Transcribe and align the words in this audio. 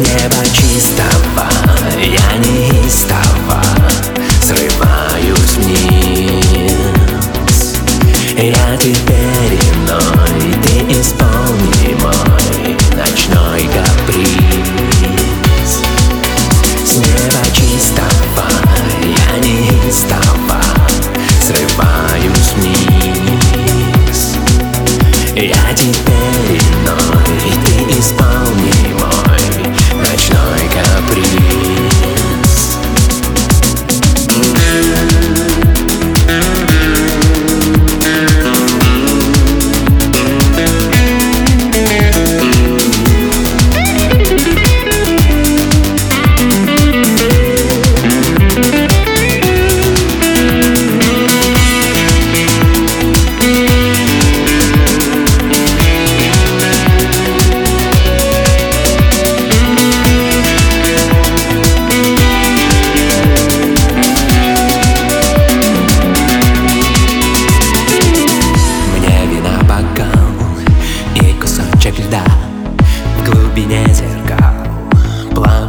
неба 0.00 0.44
чистого 0.52 1.48
я 1.98 2.38
неистово 2.38 3.62
Срываюсь 4.42 5.56
вниз. 5.58 6.72
Я 8.36 8.76
теперь 8.78 9.19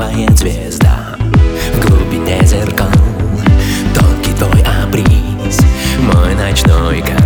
плавает 0.00 0.38
звезда 0.38 1.14
В 1.74 1.86
глубине 1.86 2.40
зеркал. 2.46 2.88
Тонкий 3.94 4.32
твой 4.32 4.64
обриз 4.82 5.60
Мой 5.98 6.34
ночной 6.34 7.00
каприз 7.02 7.19